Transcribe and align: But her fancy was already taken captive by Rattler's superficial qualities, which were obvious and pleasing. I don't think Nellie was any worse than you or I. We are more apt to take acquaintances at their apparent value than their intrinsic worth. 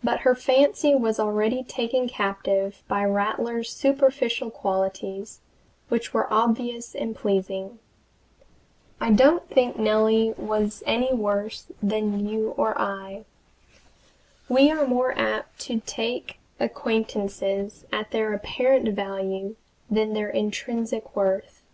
But 0.00 0.20
her 0.20 0.36
fancy 0.36 0.94
was 0.94 1.18
already 1.18 1.64
taken 1.64 2.08
captive 2.08 2.84
by 2.86 3.02
Rattler's 3.04 3.72
superficial 3.72 4.48
qualities, 4.48 5.40
which 5.88 6.14
were 6.14 6.32
obvious 6.32 6.94
and 6.94 7.16
pleasing. 7.16 7.80
I 9.00 9.10
don't 9.10 9.48
think 9.48 9.76
Nellie 9.76 10.34
was 10.36 10.84
any 10.86 11.12
worse 11.12 11.66
than 11.82 12.28
you 12.28 12.50
or 12.56 12.80
I. 12.80 13.24
We 14.48 14.70
are 14.70 14.86
more 14.86 15.18
apt 15.18 15.58
to 15.62 15.80
take 15.80 16.38
acquaintances 16.60 17.84
at 17.90 18.12
their 18.12 18.32
apparent 18.32 18.90
value 18.94 19.56
than 19.90 20.12
their 20.12 20.30
intrinsic 20.30 21.16
worth. 21.16 21.64